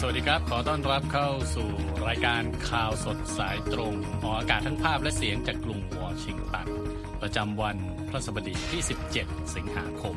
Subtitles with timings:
[0.00, 1.68] สวัสดีครับ ขอต้อนรับเข้าสู่
[2.06, 6.68] รายการข่าวสดสายตรงออกอากาศทั้งภาพและเสียงจากกรุงวอชิงตัน
[7.20, 7.76] ประจำวัน
[8.08, 8.82] พระสบดีที่
[9.16, 10.14] 17 สิงหาคม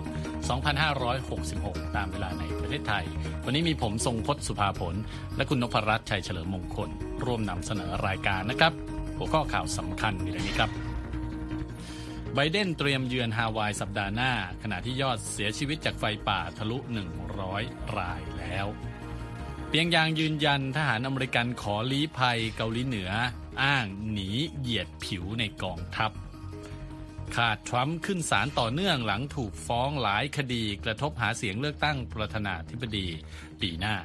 [0.78, 3.06] 2566 ตามเวลาในประเทศไทย
[3.46, 4.96] วันนี้มีผมทรงพศสุภาผล
[5.36, 6.90] และคุณนพรัตน์ชัยเฉลิมมงคล
[7.24, 8.74] ร่วมนำเสนอรายการนะครับ
[9.18, 10.70] หัวข้อข่าวสำคัญมีดังนี้ครับ
[12.36, 14.32] ไบเดนเตรียมเยือนฮาวายสัปดาห์หน้า
[14.64, 16.78] ขณะที่ยอดเสียชีวิตจากไฟป่าทะลุ
[17.38, 18.68] 100 รายแล้ว
[19.74, 23.12] เปียงยางยืนยันทหารอเมริกันขอลี้ภัยเกาหลีเหนือ
[23.64, 26.12] อ้างหนีเหยียดผิวในกองทัพ
[27.36, 33.08] ขาดทรัมป์ขึ้นศาลต่อเนื่องหลังถูกฟ้องหลายคดีกระทบหาเสียงเลือกตั้งประธานาธิบดี
[33.62, 33.96] ปีหน้า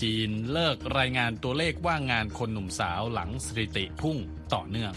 [0.00, 4.16] จีนเลิกรายงานตัวเลขว่างงานคนหนุ่มสาวหลังสถิติพุ่ง
[4.54, 4.92] ต่อเนื่อง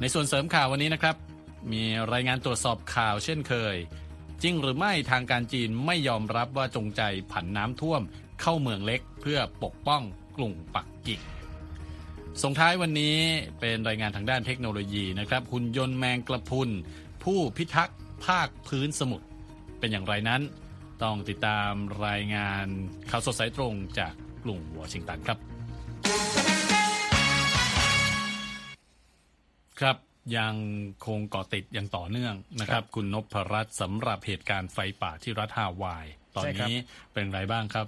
[0.00, 1.16] ในส่วนเสริมข่าววันนี้นะครับ
[1.72, 3.76] มีรายงานตรวจสอบข่าวเช่นเคย
[4.42, 7.02] จริงหรือไม่ทางการจีนไม่ยอมรับว่าจงใจ
[7.32, 8.02] ผันน้ำท่วม
[8.40, 10.02] เข้าเมืองเล็กเพื่อปกป้อง
[10.36, 11.20] กลุ่มปักกิ่ง
[12.42, 13.16] ส่งท้ายวันนี้
[13.60, 16.68] เป็นรายงานทางด้านเทคโนโลยีนะครับ หุ่นยนต์แมงกระพุน
[17.24, 19.26] ผู้พิทักษ์ภาคพื้นสมุทร
[19.78, 20.42] เป็นอย่างไรนั้น
[21.02, 21.72] ต้องติดตาม
[22.06, 22.66] รายงาน
[23.10, 24.12] ข่าวสดสายตรงจาก
[24.44, 25.38] กรุงวอชิงตันครับ
[29.80, 29.96] ครับ
[30.36, 30.54] ยัง
[31.06, 36.78] คงเกาะติดอย่างต่อเนื่องนะครับ คุณนพรัตน์สำหรับเหตุการณ์ไฟป่าที่รัฐฮาวาย ตอนใช่ครับนี้
[37.12, 37.86] เป็นไรบ้างครับ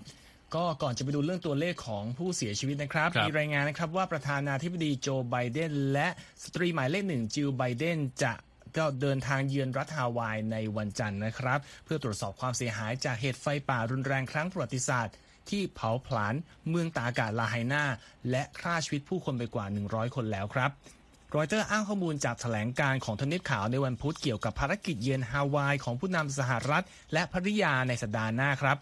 [0.55, 6.09] ก็ก่อนจะไปดูเรื่องตัวเลขของผู้เสียชีวิตนะครับครับมีรายงานนะครับว่าประธานาธิบดีโจไบเดนและ
[6.45, 8.33] สตรีหมายเลขหนึ่งจิลไบเดนจะ
[8.77, 15.15] ก็เดินทางเยือนรัฐฮาวายในวันจันทร์นะครับ เพื่อตรวจสอบความเสียหายจากเหตุไฟป่ารุนแรงครั้งประวัติศาสตร์
[15.51, 16.35] ที่เผาผลาญ
[16.69, 17.85] เมืองตากอากาศลาไฮนา
[18.31, 20.71] และฆ่าชีวิตผู้คนไปกว่า 100 คนแล้วครับ
[21.35, 28.77] รอยเตอร์อ้างข้อมูลจากแถลงการของทำเนียบขาวในวันพุธเกี่ยวกับภารกิจเยือนฮาวายของผู้นำสหรัฐ และภริยาในสัปดาห์หน้าครับ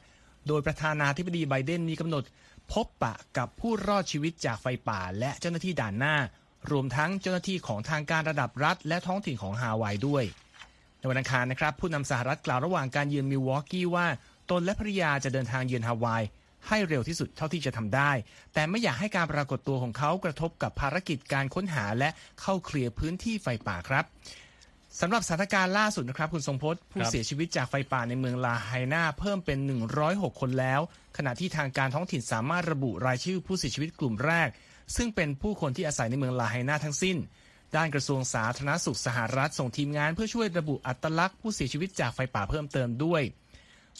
[0.48, 2.24] โดยประธานาธิบดีไบเดนมีกำหนด
[2.72, 6.16] พบปะกับผู้รอดชีวิตจากไฟป่า และเจ้าหน้าที่ด่านหน้า
[6.70, 10.24] รวมทั้งเจ้าหน้าที่ของทางการระดับรัฐ และท้องถิ่นของฮาวายด้วย
[10.98, 14.06] ในวันอังคารนะครับ ผู้นำสหรัฐกล่าวระหว่างการเยือนมิลวอกกี้ว่า
[14.50, 16.22] ตนและภริยาจะเดินทางเยือนฮาวาย
[16.68, 18.10] ให้เร็วที่สุดเท่าที่จะทำได้
[18.54, 22.08] แต่ไม่อยากให้การปรากฏตัวของเขากระทบกับภารกิจการค้นหาและ
[22.40, 24.04] เข้าเคลียร์พื้นที่ไฟป่าครับ
[25.00, 29.58] สำหรับสถานการณ์ล่าสุดนะครับคุณทรงพจน์ผู้ครับเสียชีวิตจากไฟป่าในเมืองลาไฮนาเพิ่มเป็น
[29.98, 30.80] 106 คนแล้ว
[31.16, 34.48] ขณะที่ทางการท้องถิ่นสามารถระบุรายชื่อผู้เสียชีวิตกลุ่มแรก
[34.96, 37.16] ซึ่งเป็นผู้คนที่อาศัยในเมืองลาไฮนาทั้งสิ้น
[37.76, 43.22] ด้านกระทรวงสาธารณสุขสหรัฐส่งทีมงานเพื่อช่วยระบุอัตลักษณ์ผู้เสียชีวิตจากไฟป่าเพิ่มเติมด้วย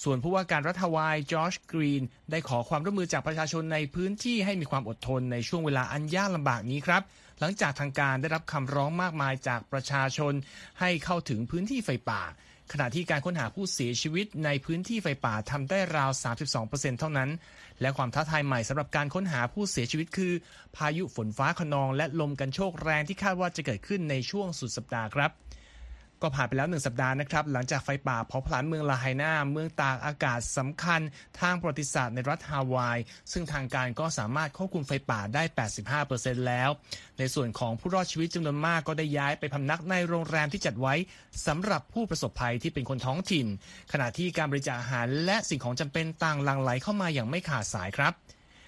[0.02, 7.02] ส่วนผู้ว่าการรัฐวายจอร์จกรีน ได้ขอความร่วมมือจากประชาชนในพื้นที่ให้มีความอดทนในช่วงเวลาอันยากลำบากนี้ครับ
[7.40, 10.32] หลังจากทางการได้รับคำร้องมากมายจากประชาชน
[10.80, 12.22] ให้เข้าถึงพื้นที่ไฟป่า
[12.72, 16.10] ขณะที่การค้นหาผู้เสียชีวิตในพื้นที่ไฟป่าทำได้ราว
[16.54, 17.30] 32%เท่านั้น
[17.80, 20.32] และความท้าทายใหม่สำหรับการค้นหาผู้เสียชีวิตคือ
[20.76, 25.30] พายุฝนฟ้าขนองและลมกันโชกแรงที่คาดว่าจะเกิดขึ้นในช่วงสุดสัปดาห์ครับ
[26.22, 31.00] ก็ผ่านไปแล้วหนึ่งสัปดาห์นะครับ หลังจากไฟป่าเผาผลาญเมืองลาไฮนาเมืองตากอากาศสำคัญ
[31.40, 32.98] ทางประวัติศาสตร์ในรัฐฮาวาย
[33.32, 35.42] ซึ่งทางการก็สามารถควบคุมไฟป่าได้
[35.94, 36.70] 85%แล้ว
[37.18, 40.94] ในส่วนของผู้รอดชีวิตจำนวนมากก็ได้ย้ายไปพำนักในโรงแรมที่จัดไว้
[41.46, 43.46] สำหรับผู้ประสบภัยที่เป็นคนท้องถิ่น
[43.92, 48.14] ขณะที่การบริจาคอาหารและสิ่งของจำเป็นต่างหลั่งไหลเข้ามาอย่างไม่ขาดสายครับ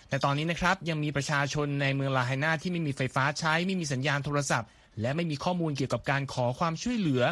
[0.08, 4.68] แต่ตอนนี้นะครับยังมีประชาชนในเมืองลาไฮนาที่ไม่มีไฟฟ้าใช้ไม่มีสัญญาณโทรศัพท์
[5.00, 7.22] และไม่มีข้อมูลเกี่ยวกับการขอความช่วยเหลือ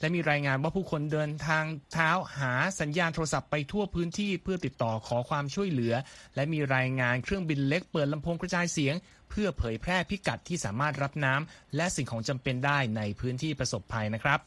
[0.00, 5.94] และมีรายงานว่าผู้คนเดินทางเท้าหาสัญญาณโทรศัพท์ไปทั่วพื้นที่เพื่อติดต่อขอความช่วยเหลือ
[6.34, 8.94] และมีรายงานเครื่องบินเล็กเปิดลำโพงกระจายเสียง
[9.30, 14.38] เพื่อเผยแพร่พิกัดที่สามารถรับน้ำและสิ่งของจำเป็นได้ในพื้นที่ประสบภัยนะครับ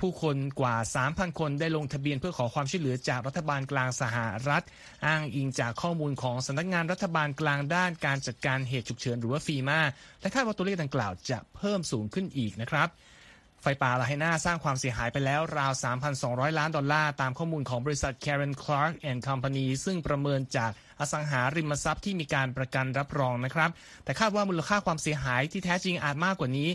[0.00, 0.76] ผู้คนกว่า
[1.08, 4.16] 3,000 คนได้ลงทะเบียนเพื่อขอความช่วยเหลือจากรัฐบาลกลางสห
[4.48, 4.64] รัฐ
[5.06, 9.80] อ้างอิงจากข้อมูลของสำนักงานรัฐบาลกลางด้านการจัดการเหตุฉุกเฉินหรือว่าฟีมา
[10.20, 12.88] และคาดว่าตัวเลขดังกล่าวจะเพิ่มสูงขึ้นอีกนะครับ
[13.62, 15.72] ไฟป่าลาไฮนาสร้างความเสียหายไปแล้วราว
[16.14, 20.70] 3,200 ล้านดอลลาร์ ตามข้อมูลของบริษัท Karen Clark and Company ซึ่งประเมินจาก
[21.00, 23.70] อสังหาริมทรัพย์ที่มีการประกันรับรองนะครับ
[24.04, 26.68] แต่คาดว่ามูลค่าความเสียหายที่แท้จริงอาจมากกว่านี้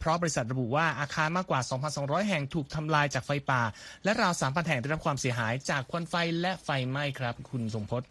[0.00, 1.60] เพราะบริษัทระบุว่าอาคารมากกว่า
[1.94, 3.62] 2,200 แห่งถูกทำลายจากไฟป่า
[4.04, 8.02] และราว 3,000 แห่งได้รับความเสียหายจากควันไฟและไฟไหม้ครับ คุณสมพศ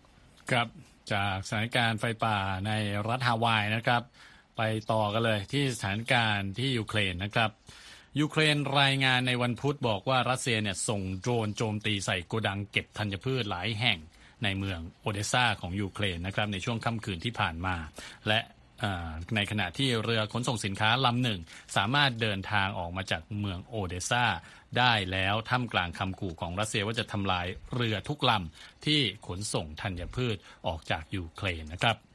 [0.51, 0.67] ครับ
[1.13, 2.37] จากสถานการณ์ไฟป่า
[2.67, 2.71] ใน
[3.07, 4.01] รัฐฮาวายนะครับ
[4.57, 4.61] ไป
[4.91, 7.51] ต่อกันเลยที่สถานการณ์ที่ยูเครนนะครับ
[8.19, 13.99] ยูเครนรายงานในวันพุธบอกว่ารัสเซียเนี่ยส่งโดรนโจมตีใส่โกดังเก็บธัญพืชหลายแห่ง
[14.43, 17.75] ในเมืองโอเดซาของยูเครนนะครับในช่วงค่ำคืนที่ผ่านมา
[18.27, 18.39] และ
[19.35, 21.39] ในขณะที่เรือขนส่งสินค้าลำหนึ่ง
[21.75, 24.25] สามารถเดินทางออกมาจากเมืองโอเดซา
[24.77, 27.45] ได้แล้วท่ามกลางคำขู่ของรัสเซียว่าจะทำลาย
[27.75, 32.08] เรือทุกลำที่ขนส่งธัญพืชออกจากยูเครนนะครับ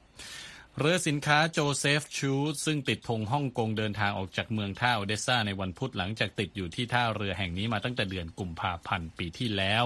[0.80, 2.32] เรือสินค้าโจเซฟชูลเต
[2.64, 9.84] ซึ่งติดธงฮ่องกงเดินทางออกจากเมืองท่าโอเดสซาในวันพุธหลังจากติดอยู่ที่ท่าเรือแห่งนี้มาตั้งแต่เดือนกุมภาพันธ์ปีที่แล้ว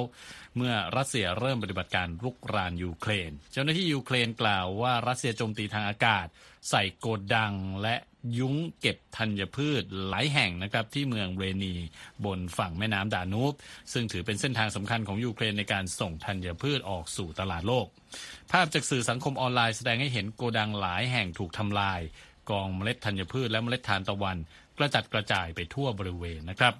[0.56, 6.26] เมื่อรัสเซียเริ่มปฏิบัติการรุกรานยูเครน เจ้าหน้าที่ยูเครนกล่าวว่ารัสเซียโจมตีทางอากาศ
[6.70, 7.96] ใส่โกดังและ
[8.38, 11.74] ยุ้งเก็บธัญพืชหลายแห่งนะครับที่เมืองเรนี
[12.24, 13.54] บนฝั่งแม่น้ำดานูบ
[13.92, 17.86] ซึ่งถือเป็นเส้นทางสำคัญของยูเครนในการส่งธัญพืชออกสู่ตลาดโลก
[18.52, 22.00] ภาพจากสื่อสังคมออนไลน์แสดงให้เห็นโกดังหลายแห่งถูกทำลาย
[22.50, 24.36] กองเมล็ดธัญพืชและเมล็ดทานตะวัน
[24.78, 26.74] กระจัดกระจายไปทั่วบริเวณนะครับ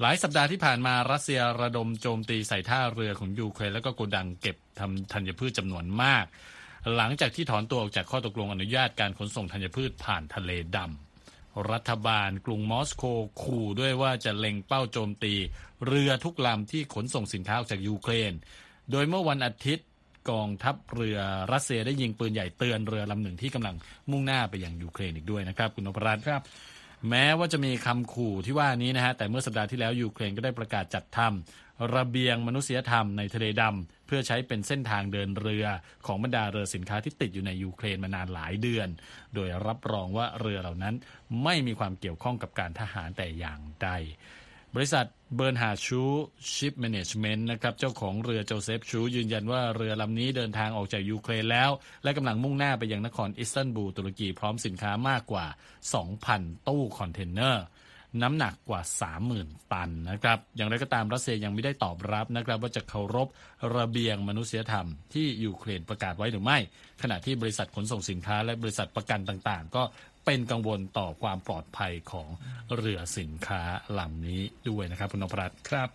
[0.00, 6.24] หลายสัปดาห์ที่ผ่านมารัสเซียระดมโจมตีใส่ท่าเรือของยูเครนและก็โกดังเก็บทำธัญพืชจำนวนมาก
[6.96, 13.04] หลังจากที่ถอนตัวออกจากข้อตกลงอนุญาตการขนส่งธัญพืชผ่านทะเลดำ รัฐบาลกรุงมอสโก
[13.42, 15.34] ขู่ด้วยว่าจะเล็งเป้าโจมตี
[15.86, 18.32] เรือทุกลำที่ขนส่งสินค้าออกจากยูเครน
[18.90, 19.86] โดยเมื่อวันอาทิตย์
[20.30, 21.18] กองทัพเรือ
[21.52, 23.76] รัสเซียได้ยิงปืนใหญ่เตือนเรือลำหนึ่งที่กำลัง
[24.10, 26.42] มุ่งหน้าไปยังยูเครนอีกด้วยนะครับ คุณนพรัตน์ครับ
[27.08, 35.66] แม้ว่าจะมีคำขู่ที่ว่านี้นะฮะแต่เมื่อสัปดาห์ที่แล้วยูเครนก็ได้ประกาศจัดทำ ระเบียงมนุษยธรรมในทะเลดำเพื่อใช้เป็นเส้นทางเดินเรือ
[36.06, 38.88] ของบรรดาเรือสินค้าที่ติดอยู่ในยูเครนมานานหลายเดือน
[39.34, 40.94] โดยรับรองว่าเรือเหล่านั้น
[41.44, 43.90] ไม่มีความเกี่ยวข้องกับการทหารแต่อย่างใด
[44.76, 46.02] บริษัทเบิร์นฮาชู
[46.54, 51.70] ชิปแมネจเมนต์นะครับเจ้าของเรือโจเซฟชูลเตยืนยันว่าเรือลำนี้เดินทางออกจากยูเครนแล้ว
[52.02, 55.46] และกำลังมุ่งหน้าไปยังนครอิสตันบูลตุรกีพร้อมสินค้ามากกว่า
[56.06, 57.64] 2,000 ตู้คอนเทนเนอร์
[58.22, 58.82] น้ำหนักกว่า
[59.26, 63.28] 30,000 ตันนะครับ อย่างไรก็ตามรัสเซียยังไม่ได้ตอบรับนะครับ ว่าจะเคารพ
[63.76, 66.58] ระเบียงมนุษยธรรมที่ยูเครนประกาศไว้หรือไม่
[67.02, 69.82] ขณะที่บริษัทขนส่งสินค้า และบริษัทประกันต่างๆ ก็
[70.26, 72.28] เป็นกังวลต่อความปลอดภัยของ
[72.76, 73.62] เรือสินค้า
[73.98, 75.88] ลำนี้ด้วยนะครับคุณนพรัตน์ครับ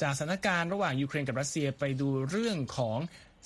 [0.00, 2.98] จากสถานการณ์ระหว่างยูเครนกับรัสเซียไปดูเรื่องของ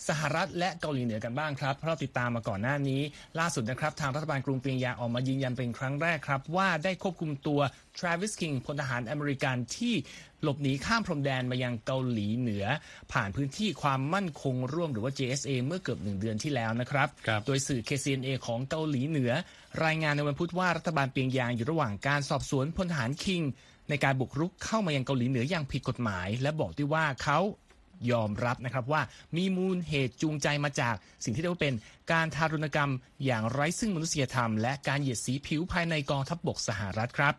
[0.09, 3.01] สหรัฐและเกาหลีเหนือกันบ้างครับเพราะเราติดตามมาก่อนหน้านี้
[3.39, 7.61] ล่าสุดนะครับ ทางรัฐบาลกรุงเปียงยางออกมายืนยันเป็นครั้งแรกครับ ว่าได้ควบคุมตัว
[7.99, 9.95] ทราวิสคิงพลทหารอเมริกันที่
[10.43, 12.65] หลบหนีข้ามพรมแดนมายังเกาหลีเหนือ
[13.13, 19.33] ผ่านพื้นที่ความมั่นคงร่วมหรือว่า JSA เมื่อเกือบหนึ่งเดือนที่แล้วนะครับรบโดยสื่อ KCNA ของเกาหลีเหนือ
[19.85, 23.43] รายงานในวันพุธว่ารัฐบาลเปียงยางอยู่ระหว่างการสอบสวนพลทหารคิง
[23.91, 27.39] ในการบุกรุกเข้ามายังเกาหลีเหนืออย่างผิดกฎหมาย และบอกด้วยว่าเขา
[28.11, 29.03] ยอมรับนะครับว่า
[29.37, 30.95] มีมูลเหตุจูงใจมาจาก
[31.25, 31.75] สิ่งที่เรียกว่าเป็น
[32.13, 32.93] การทารุณกรรม
[33.25, 37.35] อย่างไร้ซึ่งมนุษยธรรม และการเหยียดสีผิวภายในกองทัพบบกสหรัฐครับ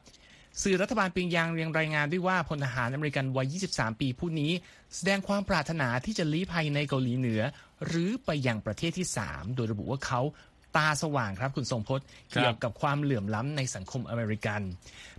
[0.63, 4.51] สื่อรัฐบาลปิงยางเรียงรายงานด้วยว่าพลทหารอเมริกันวัย 23 ปีผู้นี้
[4.95, 7.41] แสดงความปรารถนาที่จะลี้ภัยในเกาหลีเหนือ
[7.87, 10.21] หรือไปอยังประเทศที่ 3 โดยระบุว่าเขา
[10.77, 14.61] ตาสว่างครับคุณทรงพจน์เกี่ยวกับความเหลื่อมล้ำในสังคมอเมริกัน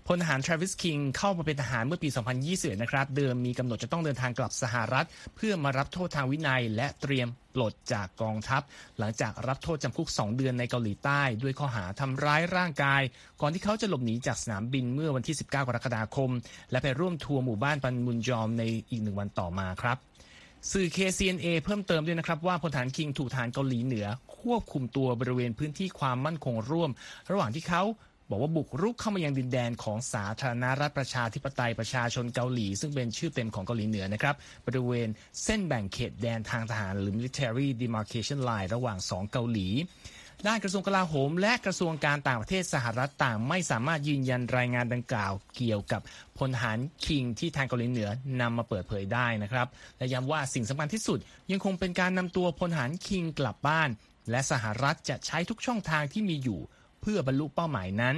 [0.06, 2.08] พลทหารทราวิสคิงเข้ามาเป็นทหารเมื่อปี
[2.44, 5.06] 2021 นะครับ เดิมมีกำหนดจะต้องเดินทางกลับสหรัฐ
[5.36, 8.62] เพื่อมารับโทษทางวินัย และเตรียมปลดจากกองทัพ
[8.98, 13.02] หลังจากรับโทษจำคุก 2 เดือนในเกาหลีใต้ ด้วยข้อหาทำร้ายร่างกาย
[13.40, 16.30] ก่อนที่เขาจะหลบหนีจากสนามบินเมื่อวันที่ 19 กรกฎาคม
[16.70, 19.98] และไปร่วมทัวร์หมู่บ้านปันมุนจอมในอีกหนึ่งวันต่อมาครับ
[20.72, 24.06] สื่อ KCNA เพิ่มเติมด้วยนะครับ ว่าพลฐานคิงถูกฐานเกาหลีเหนือ
[24.38, 26.90] ควบคุมตัวบริเวณพื้นที่ความมั่นคงร่วม
[27.30, 27.82] ระหว่างที่เขา
[28.30, 34.34] บอกว่าบุกรุกเข้ามายังดินแดนของสาธารณรัฐประชาธิปไตยประชาชนเกาหลี ซึ่งเป็นชื่อเต็มของเกาหลีเหนือนะครับ
[34.66, 35.08] บริเวณ
[35.44, 39.68] เส้นแบ่งเขตแดนทางทหารหรือ military demarcation line ระหว่าง 2 เกาหลี
[40.46, 46.00] ด้านกระทรวงกลาโหม และกระทรวงการต่างประเทศสหรัฐต่าง ไม่สามารถยืนยันรายงานดังกล่าวเกี่ยวกับ
[46.38, 48.08] พลหารคิงที่ทางเกาหลีเหนือ
[48.40, 49.66] นำมาเปิดเผยได้นะครับ
[49.98, 51.18] และย้ำว่าสิ่งสำคัญที่สุด
[51.50, 53.88] ยังคงเป็นการนำตัวพลหารคิงกลับบ้าน
[54.30, 56.60] และสหรัฐจะใช้ทุกช่องทางที่มีอยู่
[57.00, 58.16] เพื่อบรรลุเป้าหมายนั้น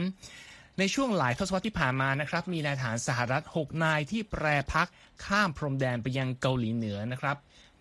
[0.78, 4.88] ในช่วงหลายทศวรรษที่ผ่านมานะครับมีนายทหารสหรัฐ 6 นายที่แปรพัก
[5.24, 7.36] ข้ามพรมแดนไปยังเกาหลีเหนือนะครับ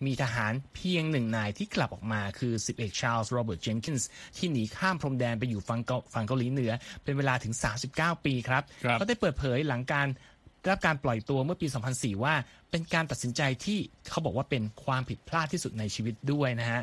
[0.06, 5.80] มีทหารเพียงหนึ่งนายที่กลับออกมาคือ10เอกชาร์ลส์โรเบิร์ตเจนคินส์ที่หนีข้ามพรมแดนไปอยู่ฝั่ง
[6.14, 6.72] ฝั่งเกาหลีเหนือ
[7.04, 7.54] เป็นเวลาถึง
[7.90, 8.62] 39 ปีครับ
[8.92, 10.08] เขาได้เปิดเผยหลังการ
[10.70, 12.34] รับการปล่อยตัวเมื่อปี 2004 ว่า
[12.70, 13.78] เป็นการตัดสินใจที่
[14.10, 16.82] เขาบอกว่าเป็นความผิดพลาดที่สุดในชีวิตด้วยนะฮะ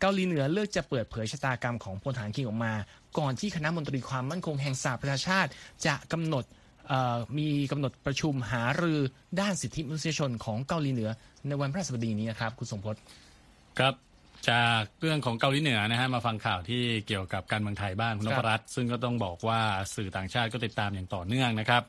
[0.00, 2.72] เกาหลีเหนือเลือกจะเปิดเผยชะตากรรมของพลทหารคิงออกมา
[3.18, 5.50] ก่อนที่คณะมนตรีความมั่นคงแห่งสหประชาชาติ
[5.86, 6.44] จะกำหนด
[7.38, 9.00] มีกำหนดประชุมหารือ
[9.40, 11.10] ด้านสิทธิมนุษยชนของเกาหลีเหนือ
[11.48, 12.96] ในวันพระสบดีนี้นะครับ คุณสมพศ
[13.78, 13.94] ครับ
[14.50, 19.60] จากเรื่องของเกาหลีเหนือนะฮะมาฟังข่าวที่เกี่ยวกับการเมืองไทยบ้างคุณนพรัตน์ซึ่งก็ต้องบอกว่า
[19.94, 21.82] สื่อต่างชาติก็ติดตามอย่างต่อเนื่องนะครับ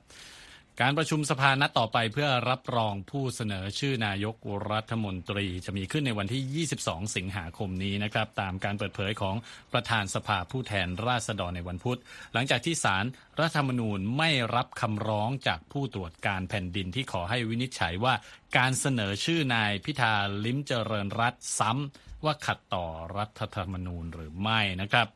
[0.82, 4.36] การประชุมสภานัดต่อไปเพื่อรับรองผู้เสนอชื่อนายก
[4.72, 9.36] รัฐมนตรีจะมีขึ้นในวันที่ 22 สิงหาคมนี้นะครับ ตามการเปิดเผยของ
[9.74, 12.00] ประธานสภาผู้แทนราษฎรในวันพุธ
[12.34, 13.08] หลังจากที่ศาลร
[13.40, 18.14] รัฐธรรมนูญไม่รับคำร้องจากผู้ตรวจการแผ่นดินที่ขอให้วินิจฉัยว่า
[18.58, 20.14] การเสนอชื่อนายพิธา
[20.46, 22.86] ลิ้มเจริญรัตซ้ำว่าขัดต่อ
[23.18, 25.08] รัฐธรรมนูญหรือไม่นะครับ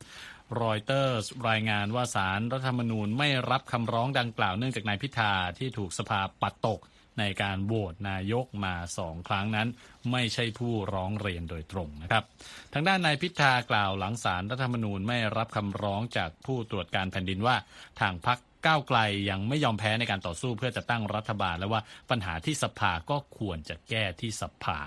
[0.62, 6.80] รอยเตอร์รายงานว่าสารรัฐธรรมนูญไม่รับคำร้องดังกล่าวเนื่องจากนายพิธาที่ถูกสภาปัดตก
[7.18, 9.68] ในการโหวตนายกมาสองครั้งนั้น
[10.12, 12.24] ไม่ใช่ผู้ร้องเรียนโดยตรงนะครับ
[12.72, 17.56] ทางด้านนายพิธากล่าวหลังสารรัฐธรรมนูญไม่รับคำร้องจากผู้ตรวจการแผ่นดินว่า
[18.00, 18.98] ทางพักก้าวไกล
[19.30, 24.80] ยังไม่ยอมแพ้ในการต่อสู้เพื่อจะตั้งรัฐบาลและว่าปัญหาที่สภาก็ควรจะแก้ที่สภา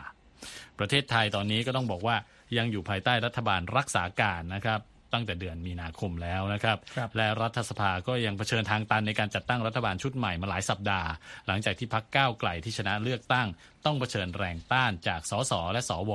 [0.79, 2.15] ประเทศไทยตอนนี้ก็ต้องบอกว่า
[2.57, 4.79] ยังอยู่ภายใต้รัฐบาลรักษาการนะครับ
[5.13, 11.09] ตั้งแต่เดือนมีนาคมแล้วนะครับรบและรัฐสภาก็ยังเผชิญทางตันในการจัดตั้งรัฐบาลชุดใหม่มาหลายสัปดาห์
[11.47, 13.47] หลังจากที่พักก้าวไกลที่ชนะเลือกตั้ง
[13.85, 16.11] ต้องเผชิญแรงต้านจากสสและสว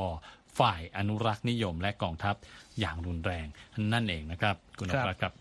[0.58, 2.34] ฝ่ายอนุรักษ์นิยมและกองทัพ
[2.80, 3.46] อย่างรุนแรง
[3.92, 5.32] นั่นเองนะครับ คุณนภัสครับ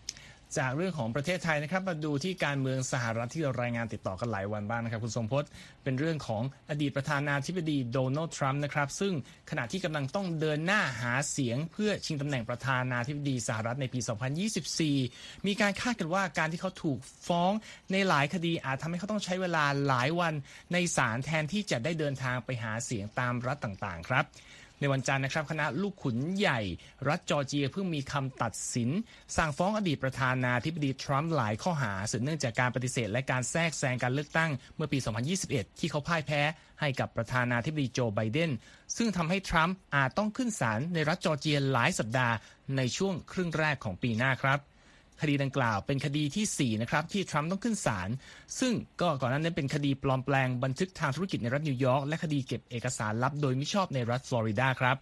[0.58, 5.48] จากเรื่องของประเทศไทยนะครับมาดูที่การเมืองสหรัฐที่เรารายงานติดต่อกันหลายวันบ้างนะครับ คุณทรงพจน์
[5.84, 9.12] เป็นเรื่องของอดีตประธานาธิบดีโดนัลด์ทรัมป์นะครับ ซึ่ง
[9.50, 14.00] ขณะที่กำลังต้องเดินหน้าหาเสียงเพื่อชิงตำแหน่งประธานาธิบดีสหรัฐในปี
[14.72, 17.52] 2024 มีการคาดกันว่าการที่เขาถูกฟ้อง
[17.92, 20.34] ในหลายคดีอาจทำให้เขาต้องใช้เวลาหลายวัน
[20.72, 24.24] ในศาลแทนที่จะได้เดินทางไปหาเสียงตามรัฐต่างๆ ครับ
[24.80, 26.60] ในวันจันทร์นะครับ คณะลูกขุนใหญ่
[27.08, 28.90] รัฐจอร์เจียเพิ่งมีคำตัดสิน
[29.36, 34.98] สั่งฟ้องอดีตประธานาธิบดีทรัมป์หลายข้อหาสืบเนื่องจากการปฏิเสธและการแทรกแซงการเลือกตั้งเมื่อปี
[35.38, 36.40] 2021 ที่เขาพ่ายแพ้
[36.80, 38.50] ให้กับประธานาธิบดีโจไบเดน
[38.96, 42.34] ซึ่งทำให้ทรัมป์อาจต้องขึ้นศาลในรัฐจอร์เจียหลายสัปดาห์
[42.76, 44.58] ในช่วงครึ่งแรกของปีหน้าครับ
[45.20, 48.08] คดีดังกล่าวเป็นคดีที่ 4 นะครับ ที่ทรัมป์ต้องขึ้นศาล
[48.60, 54.96] ซึ่งก็ก่อนหน้านั้นเป็นคดีปลอมแปลงบันทึกทางธุรกิจในรัฐนิวยอร์กและคดีเก็บเอกสารลับโดยมิชอบในรัฐฟลอริดาครับ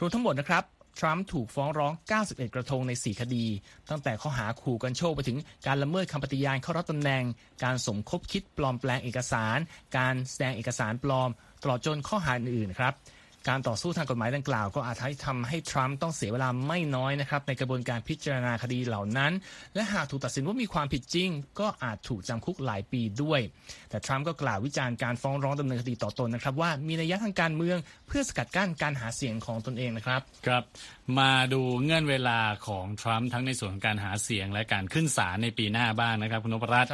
[0.00, 0.64] รวมทั้งหมดนะครับ
[0.98, 1.92] ทรัมป์ถูกฟ้องร้อง
[2.24, 3.44] 91 กระทงใน 4 คดี
[3.90, 7.24] ตั้งแต่ข้อหาขู่กันโชคไปถึงการละเมิดคำปฏิญาณเข้ารับตำแหน่ง
[7.64, 9.58] การสมคบคิดปลอมแปลงเอกสาร
[9.96, 11.30] การแสดงเอกสารปลอม
[11.62, 12.92] ตลอดจนข้อหาอื่นๆครับ
[13.48, 19.32] การต่อสู้ทางกฎหมายดังกล่าวก็อาจทำให้ทรัมป์ต้องเสียเวลาไม่น้อยนะครับในกระบวนการพิจารณาคดีเหล่านั้น
[19.74, 23.40] และหากถูกตัดสินว่ามีความผิดจริง ก็อาจถูกจำคุกหลายปีด้วย
[23.90, 30.62] แต่ทรัมป์ก็กล่าววิจารณ์การฟ้องร้องดำเนินคดีต่อตนนะครับว่ามีนัยยะทางการเมืองเพื่อสกัดกั้นการหาเสียงของตนเองนะครับครับ
[31.18, 36.92] มาดูเงื่อนเวลาของทรัมป์ทั้งในส่วนของการหาเสียงและการขึ้นศาลในปีหน้าบ้างนะครับคุณนพรัตน์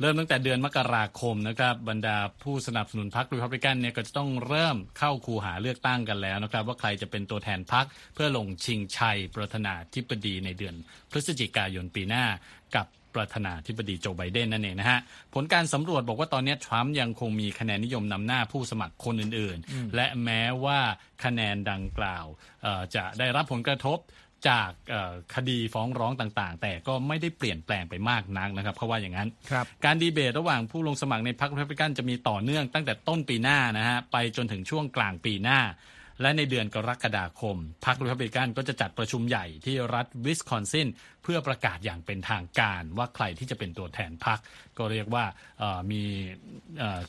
[0.00, 7.84] เริ่มตั้งแต่เดือนมกราคมนะครับบรรดาผู้สนับสนุนพรรครีพับลิกันเนี่ยก็จะต้องเริ่มเข้าคูหาเลือกตั้งกันแล้วนะครับ ว่าใครจะเป็นตัวแทนพรรค
[8.14, 10.74] เพื่อลงชิงชัยประธานาธิบดีในเดือน
[11.10, 12.24] พฤศจิกายนปีหน้า
[12.76, 15.00] กับประธานาธิบดีโจไบเดนนั่นเองนะฮะ
[15.34, 20.80] ผลการสำรวจบอกว่าตอนนี้ทรัมป์ยังคงมีคะแนนนิยมนำหน้าผู้สมัครคนอื่นๆ และแม้ว่า
[21.24, 22.26] คะแนนดังกล่าว
[22.94, 23.98] จะได้รับผลกระทบ
[24.48, 24.70] จาก
[25.34, 29.28] คดีฟ้องร้องต่างๆ แต่ก็ไม่ได้เปลี่ยนแปลงไปมากนักนะครับเขาว่าอย่างนั้น
[29.84, 35.60] การดีเบตระหว่างผู้ลงสมัครในพรรครีพับลิกันจะมีต่อเนื่องตั้งแต่ต้นปีหน้านะฮะไปจนถึงช่วงกลางปีหน้า
[36.22, 40.88] และในเดือนกรกฎาคมพรรครีพับลิกันก็จะจัดประชุมใหญ่ที่รัฐวิสคอนซิน
[41.22, 44.38] เพื่อประกาศอย่างเป็นทางการว่าใครที่จะเป็นตัวแทนพรรค
[44.78, 45.24] ก็เรียกว่า
[45.90, 46.02] มี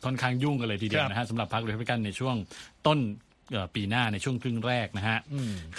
[0.06, 2.36] ค่อนข้างยุ่งกันเลยทีเดียวนะฮะสำหรับพรรครีพับลิกันในช่วง
[2.88, 3.00] ต้น
[3.76, 5.20] ปีหน้าในช่วงครึ่งแรกนะฮะ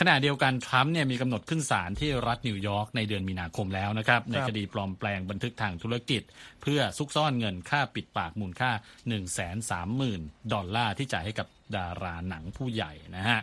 [0.00, 6.22] ขณะเดียวกันทรัมป์เนี่ยมีกำหนดขึ้นศาลที่รัฐนิวยอร์กในเดือนมีนาคมแล้วนะครับ ในคดีปลอมแปลงบันทึกทางธุรกิจ
[6.62, 9.20] เพื่อซุกซ่อนเงินค่าปิดปากมูลค่า 1 3 0
[10.00, 13.40] 0 0 0 ดอลลาร์ที่จ่ายให้กับดาราหนังผู้ใหญ่นะฮะ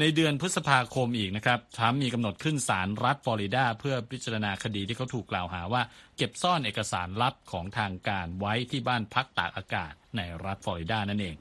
[0.00, 5.82] ในเดือนพฤษภาคมอีกนะครับทรัมป์มีกำหนดขึ้นศาลรัฐฟลอริดาเพื่อพิจารณาคดีที่เขาถูกกล่าวหาว่า
[6.16, 11.36] เก็บซ่อนเอกสารลับของทางการไว้ที่บ้านพักตากอากาศในรัฐฟลอริดานั่นเอง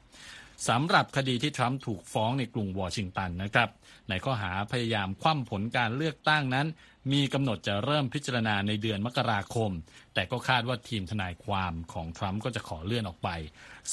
[0.69, 3.69] สำหรับคดีที่ทรัมป์ถูกฟ้องในกรุงวอชิงตันนะครับ
[4.09, 6.67] ในข้อหาพยายามคว่ำผลการเลือกตั้งนั้น
[7.11, 9.71] มีกำหนดจะเริ่มพิจารณาในเดือนมกราคม
[10.13, 13.29] แต่ก็คาดว่าทีมทนายความของทรัมป์ก็จะขอเลื่อนออกไป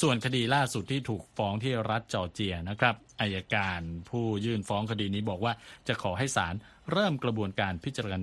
[0.01, 5.53] ส่วนคดีล่าสุดที่ถูกฟ้องที่รัฐจอร์เจียนะครับอายการผู้ยื่นฟ้องคดีนี้บอกว่า
[5.89, 6.55] จะขอให้ศาล
[6.93, 8.19] เริ่มกระบวนการพิจารณา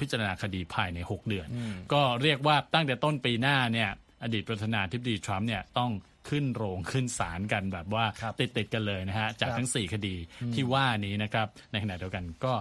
[0.00, 1.46] พิจารณาคดีภายใน 6 เดือน
[1.92, 3.90] ก็เรียกว่าตั้งแต่ต้นปีหน้าเนี่ย
[4.22, 5.90] อดีตประธานาธิบดีทรัมป์เนี่ยต้อง
[6.28, 8.04] ขึ้นโรงขึ้นศาลกันแบบว่า
[8.40, 10.16] ติดติดกันเลยนะฮะจากทั้ง 4 คดี
[10.54, 12.52] ที่ว่านี้นะครับในขณะเดียวกันก็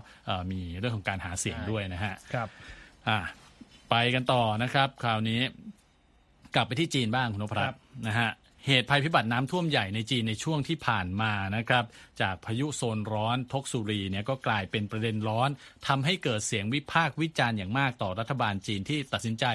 [0.52, 2.48] มีเรื่องของการหาเสียงด้วยนะฮะครับ
[3.08, 3.18] อ่า
[3.90, 5.42] ไปกันต่อนะครับคราวนี้
[6.56, 8.32] กลับไปที่จีนบ้างคุณนพรัตน์นะฮะ
[8.70, 11.86] เหตุภัยพิบัติน้ำท่วมใหญ่ในจีนในช่วงที่ผ่านมานะครับ
[12.22, 15.50] จากพายุโซนร้อนทกสุรีเนี่ยก็กลายเป็นประเด็นร้อน
[15.88, 19.46] ทำให้เกิดเสียงวิพากษ์วิจารณ์อย่างมากต่อรัฐบาลจีนที่ตัดสินใจ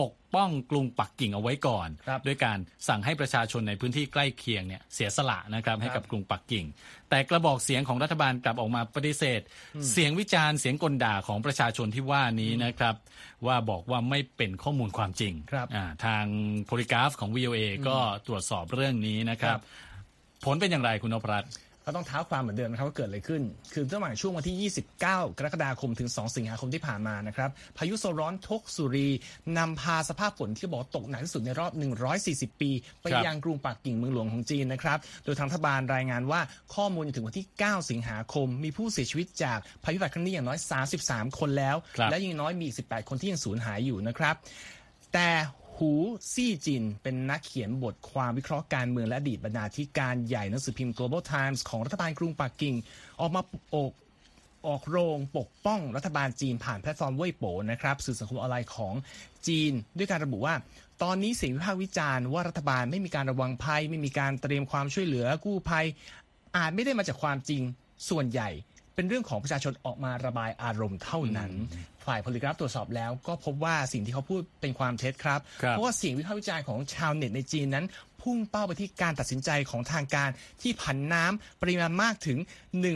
[0.00, 2.58] ปกป้องกรุงปักกิ่งเอาไว้ก่อนครับด้วยการ
[2.88, 6.64] สั่งให้ประชาชนในพื้นที่ใกล้เคียงเนี่ยเสียสละนะครับให้กับกรุงปักกิ่ง
[7.10, 9.40] แต่กระบอกเสียงของรัฐบาลกลับออกมาปฏิเสธ
[9.92, 12.94] เสียงวิจารณ์เสียงกลด่าของประชาชนที่ว่านี้นะครับ
[13.46, 16.24] ว่าบอกว่าไม่เป็นข้อมูลความจริงครับอ่าทาง
[16.66, 17.96] โพลิกราฟของ VOA ก็
[18.26, 19.62] ตรวจสอบเรื่องนี้นะครัครับบ
[20.44, 21.50] ผลเป็นอย่างไรคุณนพรัตน์
[21.86, 29.08] ก็ต้องเท้าความเหมือนเดิมนะครับว่าเกิดอะไรขึ้น คือระหว่างช่วงวันที่ 29 กรกฎาคมถึง 2 สิงหาคมที่ผ่านมานะครับ พายุโซนร้อนทกสุรี
[29.58, 31.72] นำพาสภาพฝนที่บอกตกหนักที่สุดในรอบ
[32.16, 32.70] 140 ปี
[33.00, 36.40] ไปครับยังกรุงปักกิ่งเมืองหลวงของจีนนะครับ โดยทางรัฐบาลรายงานว่า
[36.74, 40.58] ข้อมูลจนถึงวันที่ 9 สิงหาคม มีผู้เสียชีวิตจากพายุบัตรครั้งนี้อย่างน้อย
[40.98, 44.34] 33 คนแล้วครับและยังน้อยมีอีก 18 คนที่ยังสูญหายอยู่นะครับ
[45.12, 45.28] แต่
[45.84, 45.96] หู
[46.32, 52.74] ซี่จิน เป็นนักเขียนบทความวิเคราะห์การเมืองและอดีตบรรณาธิการใหญ่หนังสือพิมพ์ Global Times ของรัฐบาลกรุงปักกิ่ง
[53.20, 53.92] ออกมาโอก
[54.66, 58.94] ออกโรงปกป้องรัฐบาลจีนผ่านแพลตฟอร์มเวยป๋อนะครับสื่อสังคมออนไลน์ของ
[59.46, 60.54] จีน ด้วยการระบุว่า
[61.02, 65.86] ตอนนี้เสียงวิพากษ์วิจารณ์ว่ารัฐบาลไม่มีการระวังภัย ไม่มีการเตรียมความช่วยเหลือกู้ภัย
[66.56, 67.62] อาจไม่ได้มาจากความจริง
[68.08, 68.50] ส่วนใหญ่
[68.94, 71.52] เป็นเรื่องของประชาชนออกมาระบายอารมณ์เท่านั้น
[72.06, 77.86] ฝ่ายโพลิกราฟตรวจสอบแล้ว ก็พบว่าสิ่งที่เขาพูดเป็นความเท็จครับครับ เพราะว่าเสียงวิพากษ์วิจารณ์ของชาวเน็ตในจีนนั้น
[78.22, 80.28] พุ่งเป้าไปที่การตัดสินใจของทางการ
[80.62, 82.38] ที่ผันน้ำปริมาณมากถึง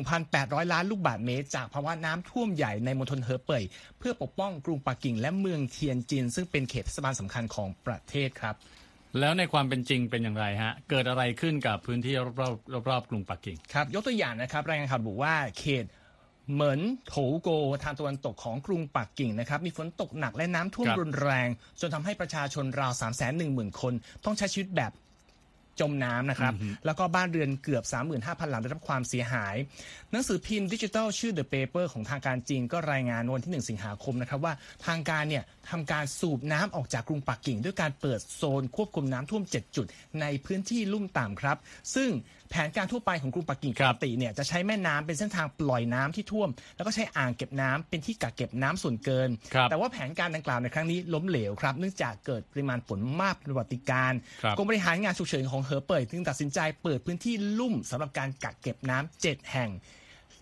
[0.06, 3.64] 1,800 ล้านลูกบาศก์เมตร จากภาวะน้ำท่วมใหญ่ในมณฑลเหอเป่ย
[3.98, 8.54] เพื่อปกป้องกรุงปักกิ่งและเมืองเทียนจินซึ่งเป็นเขตเทศบาลสำคัญของประเทศครับ
[9.20, 15.84] แล้วในความเป็นจริงเป็นอย่างไรฮะ เกิดอะไรขึ้นกับพื้นที่รอบๆรอบๆกรุงปักกิ่ง ครับ ยกตัวอย่างนะครับ รายงานข่าวบอกว่าเขต
[16.52, 17.48] เหมือนโถโก
[17.84, 21.48] ทางตะวันตกของกรุงปักกิ่งนะครับ มีฝนตกหนักและน้ำท่วมครับรุนแรง
[21.80, 23.94] จนทำให้ประชาชนราว 3 1 0 0 0 0 คน
[24.24, 24.92] ต้องใช้ชีวิตแบบ
[25.80, 26.54] จมน้ำนะครับ
[26.84, 27.84] แล้วก็บ้านเรือนเกือบ
[28.16, 29.54] 35,000 หลังได้รับความเสียหาย
[30.10, 34.54] หนังสือพิมพ์ดิจิทัลชื่อ The Paper ของทางการจีนก็รายงานวันที่ 1 สิงหาคมนะครับว่า
[34.86, 39.86] ทางการเนี่ยทำการสูบน้ำออกจากกรุงปักกิ่ง ด้วยการเปิดโซนควบคุมน้ำท่วม 7 จุด
[40.20, 41.56] ในพื้นที่ลุ่มต่ำครับ
[41.94, 42.10] ซึ่ง
[42.50, 59.70] แผนการทั่วไปของกรุงปักกิ่งคปรักบติเนี่ยจะใช้แม่น้ำเป็นเส้นทางปล่อยน้ำที่ท่วม แล้วก็ใช้อ่างเก็บน้ำเป็นที่กักเก็บน้ำส่วนเกินครับแต่ว่าแผนการดังกล่าวในครั้งนี้ล้มเหลวครับ เนื่องจากเกิดปริมาณฝนมากเป็นประวัติการณ์ครับกรมบริหารงานฉุกเฉินของเหอเป่ยจึงตัดสินใจเปิดพื้นที่ลุ่มสำหรับการกักเก็บน้ำเจ็ดแห่ง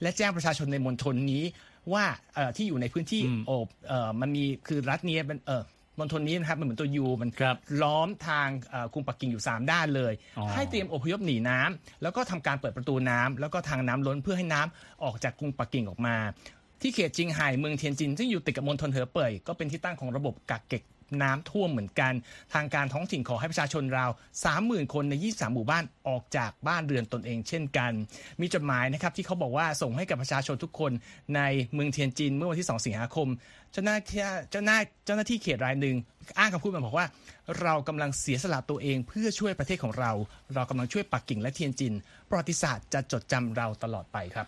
[0.02, 1.44] และแจ้งประชาชนในมณฑลนี้
[1.92, 5.62] ว่าเอ่อที่อยู่ในพื้นที่อืมโอบเอ่อมันมีคือรัฐเนี้ยมันเออ
[5.98, 16.16] มณฑลนี้นะครับมันเหมือนตัวยูมันครับล้อมทางเอ่อกรุงปักกิ่งอยู่ 3 ด้านเลยอ๋อให้เตรียมอพยพหนีน้ำแล้วก็ทำการเปิดประตูน้ำแล้วก็ทางน้ำล้นเพื่อให้น้ำออกจากกรุงปักกิ่งออกมา
[16.80, 20.82] ที่เขตจิงไห่เมืองเทียนจิน ซึ่งอยู่ติดกับมณฑลเหอเป่ยก็เป็นที่ตั้งของระบบกักเก็บ
[21.22, 22.12] น้ำท่วมเหมือนกัน
[22.54, 24.10] ทางการท้องถิ่นขอให้ประชาชนราว
[24.52, 27.92] 30,000 คนใน 23 หมู่บ้านออกจากบ้านเรือนตนเองเช่นกัน
[28.40, 30.92] มีจดหมายนะครับที่เขาบอกว่าส่งให้กับประชาชนทุกคน
[31.36, 31.40] ใน
[31.74, 33.28] เมืองเทียนจินเมื่อวันที่ 2 สิงหาคม
[33.72, 35.96] เจ้าหน้าที่เจ้าหน้าเจ้าหน้าที่เขตรายหนึ่ง
[36.38, 37.06] อ้างคำพูดมาบอกว่า
[37.60, 40.12] เรากำลังเสียสละตัวเองเพื่อช่วยประเทศของเรา
[40.54, 41.94] เรากำลังช่วยปักกิ่งและเทียนจิน
[42.28, 44.46] ประวัติศาสตร์จะจดจำเราตลอดไปครับ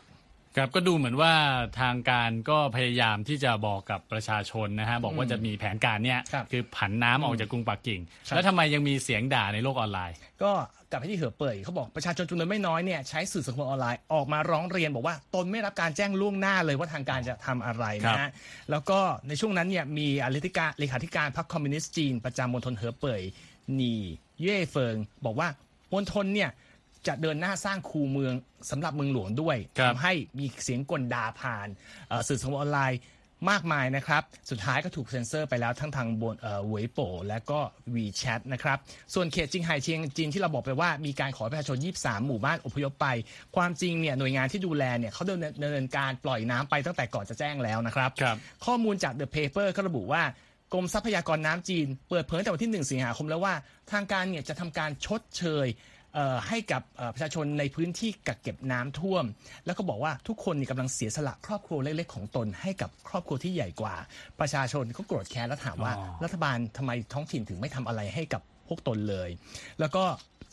[0.56, 1.32] ครับก็ดูเหมือนว่า
[1.80, 10.52] ทางการก็พยายามที่จะบอกกับประชาชนนะฮะบอกว่าจะมีแผนการเนี่ยครับคือผันน้ำออกจากกรุงปักกิ่งครับแล้วทำไมยังมีเสียงด่าในโลกออนไลน์ ก็
[10.90, 18.30] กลับไปที่เหอเป่ยเขาบอกประชาชนจำนวนไม่น้อยเนี่ยใช้สื่อสังคมออนไลน์ออกมาร้องเรียนบอกว่าตนไม่รับการแจ้งล่วงหน้าเลยว่าทางการจะทำอะไรนะฮะ
[18.70, 23.22] แล้วก็ในช่วงนั้นเนี่ยมีอเลขาธิการเลขาธิการพรรคคอมมิวนิสต์จีน ประจำมณฑลเหอเป่ย
[23.74, 23.94] หนี
[24.42, 25.48] เย่เฟิงบอกว่า
[25.92, 26.50] มณฑลเนี่ย
[27.08, 28.34] จะเดินหน้าสร้างคูเมือง
[28.70, 31.68] สำหรับเมืองหลวงด้วยครับทำให้มีเสียงก่นด่าผ่าน
[32.08, 33.00] เอ่อสื่อสังคมออนไลน์
[33.50, 37.60] มากมายนะครับ สุดท้ายก็ถูกเซ็นเซอร์ไปแล้วทั้งทางบนเอ่อเวยป๋อและก็
[37.94, 38.78] WeChat นะครับ
[39.14, 43.06] ส่วนเขตจิงไห่เทียนจินที่เราบอกไปว่ามีการขอให้ประชาชน 23 หมู่บ้านอพยพไป
[43.56, 50.22] ความจริงเนี่ยหน่วยงานที่ดูแลเนี่ยเขาดำเนินดำเนินการปล่อยน้ำไปตั้งแต่ก่อนจะแจ้งแล้วนะครับครับข้อมูลจาก The Paper ก็ระบุว่า
[50.72, 53.54] กรมทรัพยากรน้ำจีน เปิดเผยตั้งแต่วันที่ 1 สิงหาคมแล้วว่า
[53.92, 55.95] ทางการเนี่ยจะทำการชดเชยเอ่อ
[56.48, 59.24] ให้กับเอ่อประชาชนในพื้นที่กักเก็บน้ำท่วม
[59.66, 63.94] แล้วก็บอกว่าทุกคนนี่กำลังเสียสละครอบครัวเล็กๆ ของตน ให้กับครอบครัวที่ใหญ่กว่า
[64.40, 69.30] ประชาชนก็โกรธแค้นแล้วถามว่าอ๋อรัฐบาลทำไมท้องถิ่นถึงไม่ทำอะไรให้กับพวกตนเลย
[69.80, 70.04] แล้วก็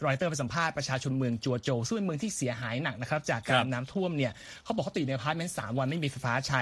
[0.06, 6.62] รอยเตอร์ไปสัมภาษณ์ประชาชนเมืองจัวโจวซึ่งเป็นเมืองที่เสียหายหนักนะครับ จากการน้ำท่วมเนี่ยเขาบอกเขาติดในอพาร์ตเมนต์สามวันไม่มีไฟฟ้าใช้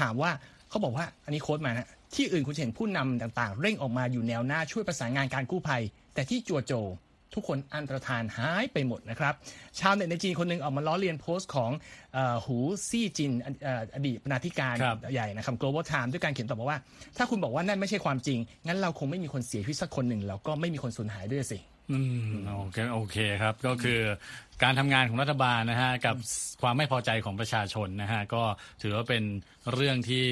[0.00, 0.30] ถามว่า
[0.68, 5.82] เขาบอกว่าอันนี้ quote มานะที่อื่นคุณจะเห็นผู้นำต่างๆ เร่งออกมาอยู่แนวหน้าช่วยประสานงานการกู้ภัย
[6.14, 6.86] แต่ที่จัวโจว
[7.34, 9.34] ทุกคนอันตรธานหายไปหมดนะครับ
[9.80, 11.70] ชาวเน็ตในจีนคนหนึ่งออกมาล้อเลียนโพสต์ของ
[12.12, 16.78] เออหูซี่จินอเอ่ออดีตบรรณาธิการครับใหญ่นะครับ Global Times ด้วยการเขียนต่อบอกว่า
[17.16, 21.58] ถ้าคุณบอกว่านั่นไม่ใช่ความจริง งั้นเราคงไม่มีคนเสียชีวิตสักคนหนึ่งแล้วก็ไม่มีคนสูญหายด้วยสิ
[21.90, 21.98] อื
[22.30, 24.00] มโอเคโอเคครับก็คือ
[24.62, 26.16] การทำงานของรัฐบาลนะฮะกับ
[26.62, 28.42] ความไม่พอใจของประชาชนนะฮะก็
[28.82, 29.24] ถือว่าเป็น
[29.72, 30.26] เรื่องที่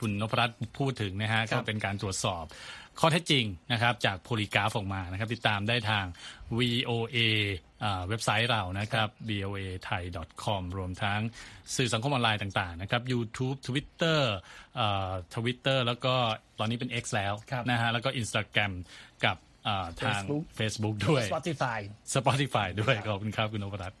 [0.00, 2.44] คุณนพรัตน์พูดถึงนะฮะครัก็บเป็นการตรวจสอบ
[3.00, 6.04] ข้อเท็จจริงนะครับจากโพลีกราฟออกมานะครับ ติดตามได้ทาง
[6.58, 7.18] VOA
[7.84, 10.02] อ่าเว็บไซต์เรานะครับ voa thai
[10.44, 11.20] com รวมทั้ง
[11.76, 14.20] สื่อสังคมออนไลน์ต่างๆนะครับ YouTube Twitter
[15.34, 16.14] ทวิตเตอร์แล้วก็
[16.58, 18.72] ตอนนี้เป็น X แล้วครับนะฮะแล้วก็ Instagram
[19.24, 21.78] กับอ่าทาง Facebook Facebook ด้วย Spotify
[22.14, 23.98] Spotify ด้วยขอบคุณครับคุณนพรัตน์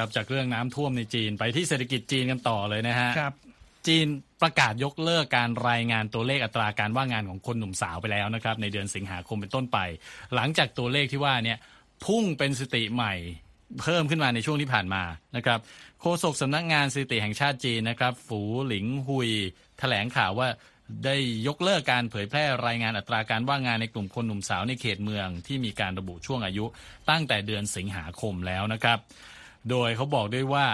[0.00, 3.34] ครับจากเรื่องน้ำท่วมในจีนไปที่เศรษฐกิจจีนกันต่อเลยนะฮะครับ
[3.86, 4.06] จีน
[4.42, 9.78] ประกาศยกเลิกการรายงานตัวเลขอัตราการว่างงานของคนหนุ่มสาวไปแล้วนะครับ ในเดือนสิงหาคมเป็นต้นไป
[10.34, 11.58] หลังจากตัวเลขที่ว่าเนี่ย
[12.04, 13.14] พุ่งเป็นสถิติใหม่
[13.80, 15.02] เพิ่มขึ้นมาในช่วงที่ผ่านมา
[15.36, 15.58] นะครับ
[16.00, 19.30] โฆษกสำนักงานสถิติแห่งชาติจีนนะครับ ฝูหลิงหุย
[19.78, 20.48] แถลงข่าวว่า
[21.04, 26.64] ได้ยกเลิกการเผยแพร่รายงานอัตราการว่างงานในกลุ่มคนหนุ่มสาวในเขตเมืองที่มีการระบุช่วงอายุ
[27.10, 28.98] ตั้งแต่เดือนสิงหาคมแล้วนะครับ
[29.70, 30.66] โดยเขาบอกด้วยว่า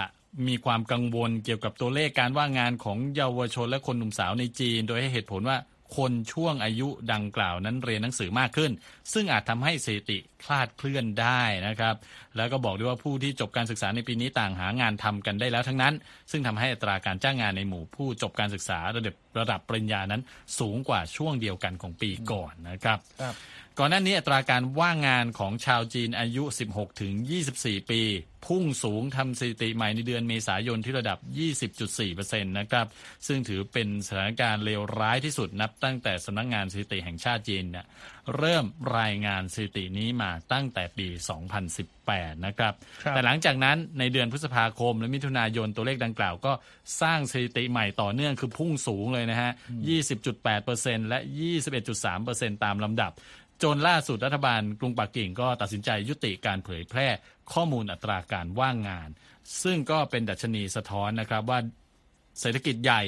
[0.49, 5.59] มีความกังวลเกี่ยวกับตัวเลขการว่างงานของเยาวชนและคนหนุ่มสาวในจีน โดยให้เหตุผลว่า
[5.97, 8.71] คนช่วงอายุดังกล่าวนั้นเรียนหนังสือมากขึ้น
[9.13, 11.95] ซึ่งอาจทำให้สถิติคลาดเคลื่อนได้นะครับ
[12.37, 15.95] แล้วก็บอกด้วยว่าผู้ที่จบการศึกษาในปีนี้ต่างหางานทำกันได้แล้วทั้งนั้น
[16.31, 20.23] ซึ่งทำให้อัตราการจ้างงานในหมู่ผู้จบการศึกษาระดับระดับปริญญานั้น
[20.59, 23.35] สูงกว่าช่วงเดียวกันของปีก่อนนะครับครับ
[23.81, 27.13] ก่อนหน้านี้อัตราการว่างงานของชาวจีนอายุ 16 ถึง
[27.53, 28.01] 24 ปี
[28.47, 31.19] พุ่งสูงทำสถิติใหม่ในเดือนเมษายนที่ระดับ
[31.81, 32.87] 20.4%นะครับ
[33.27, 37.87] ซึ่งถือเป็นสถานการณ์เลวร้ายที่สุดนับตั้งแต่สำนักงงานสถิติแห่งชาติจีนเนี่ย
[38.37, 38.65] เริ่ม
[38.99, 41.09] รายงานสถิตินี้มาตั้งแต่ปี
[41.77, 46.53] 2018 นะครับครับแต่หลังจากนั้นในเดือนพฤษภาคมและมิถุนายนตัวเลขดังกล่าวก็
[47.03, 49.53] สร้างสถิติใหม่ต่อเนื่องคือพุ่งสูงเลยนะฮะ
[50.31, 51.19] 20.8%และ
[51.93, 53.13] 21.3%ตามลำดับ
[53.63, 57.09] จนล่าสุดรัฐบาลกรุงปักกิ่งก็ตัดสินใจยุติการเผยแพร่
[57.53, 59.09] ข้อมูลอัตราการว่างงาน
[59.63, 61.59] ซึ่งก็เป็นดัชนีสะท้อนนะครับว่า
[62.41, 63.03] เศรษฐกิจใหญ่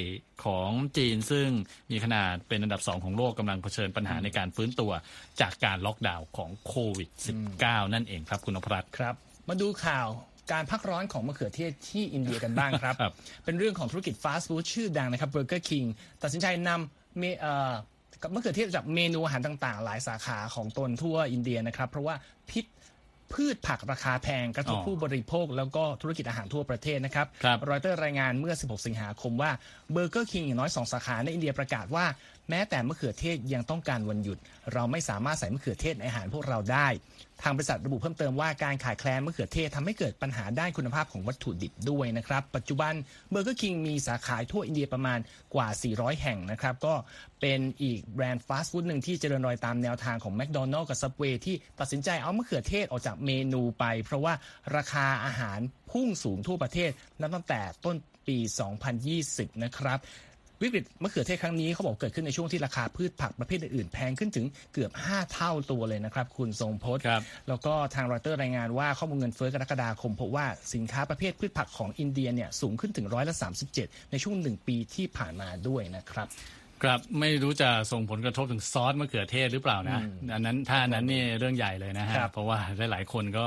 [0.45, 1.47] ของจีนซึ่ง
[1.91, 4.91] มีขนาดเป็นอันดับสองของโลกกำลังเผชิญปัญหาในการฟื้นตัว
[5.41, 7.09] จากการล็อกดาวน์ของโควิด
[7.51, 9.15] -19 นั่นเองครับคุณนพรัตน์ครับ
[9.49, 10.07] มาดูข่าว
[10.51, 13.13] การพักร้อนของมะเขือเทศที่อินเดียกันบ้างครับครับ
[13.45, 15.87] เป็นเรื่องของธุรกิจฟาสต์ฟู้ดชื่อดังนะครับ Burger King
[16.23, 17.73] ตัดสินใจนำเมเอ่อ
[18.21, 22.15] กับมะเขือเทศจากเมนูอาหารต่างๆ หลายสาขาของตนทั่วอินเดียนะครับ เพราะว่า
[22.49, 22.65] พิษ
[23.33, 29.51] พืชผักราคาแพงกระทบอ๋อผู้บริโภค แล้วก็ธุรกิจอาหารทั่วประเทศนะครับครับรอยเตอร์รายงานเมื่อ 16 สิงหาคมว่า
[29.91, 32.05] เบอร์เกอร์คิงอย่างน้อย 2 สาขาในอินเดียประกาศว่า
[32.49, 34.37] แม้แต่มะเขือเทศยังต้องการวันหยุด
[34.73, 36.87] เราไม่สามารถใส่มะเขือเทศในอาหารพวกเราได้
[37.43, 42.93] ทางบริษัทระบุเพิ่มเติมว่าการขาดแคลนมะเขือเทศทำให้เกิดปัญหาด้านคุณภาพของวัตถุดิบด้วยนะครับ ปัจจุบัน
[43.29, 45.19] เบอร์เกอร์คิงมีสาขาทั่วอินเดียประมาณ
[45.55, 46.93] กว่า 400 แห่งนะครับ ก็
[47.41, 54.33] เป็นอีกแบรนด์ฟาสต์ฟู้ดหนึ่งที่เจริญรอยตามแนวทางของแม d โดนัล s กับ Subway ที่ตัดสินใจเอามะเขือเทศออกจากเมนูไป เพราะว่า
[54.75, 55.59] ราคาอาหาร
[55.91, 57.95] พุ่งสูงทั่วประเทศนับตั้งแต่ต้น
[58.27, 58.37] ปี
[58.99, 59.99] 2020 นะครับ
[60.61, 73.35] วิกฤตมะเขือเทศครั้งนี้เขาบอกเกิดขึ้นในช่วงที่ราคาพืชผักประเภทอื่นๆแพงขึ้นถึงเกือบ 5 เท่าตัวเลยนะครับ คุณทรงพจน์ครับแล้วก็ทางรอยเตอร์รายงานว่าข้อมูลเงินเฟ้อกรกฎาคมพบว่าสินค้าประเภทพืชผักของอินเดียเนี่ยสูงขึ้นถึงร้อยละ
[73.73, 76.27] 37 ในช่วงหนึ่งปีที่ผ่านมาด้วยนะครับ
[76.83, 80.01] ครับไม่รู้จะส่งผลกระทบถึงซอสมะเขือเทศหรือเปล่านะ
[80.33, 82.57] อันนั้นถ้าอันนั้นนี่เรื่องใหญ่เลยนะฮะครับเพราะว่า
[82.91, 83.45] หลายๆคนก็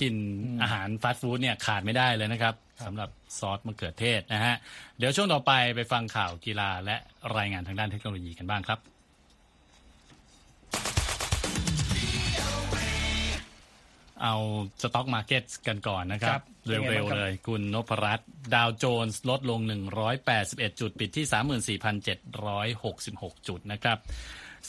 [0.00, 0.14] กิน
[0.62, 4.54] อาหารฟาสต์ฟู้ดเนี่ยขาดไม่ได้เลยนะครับ สำหรับซอสมะเขือเทศนะฮะ
[4.98, 6.96] เดี๋ยวช่วงต่อไปไปฟังข่าวกีฬาและ
[7.36, 8.80] รายงานทางด้านเทคโนโลยีกันบ้างครับ
[14.22, 14.36] เอา
[14.82, 19.60] stock market กันก่อนนะครับ ครับเป็นไงเร็วบ้างครับๆเลยคุณนพรัตน์ดาวโจนส์ลดลง
[20.20, 23.98] 181 จุดปิดที่ 34,766 จุดนะครับ